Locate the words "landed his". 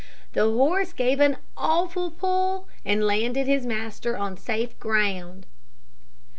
3.05-3.67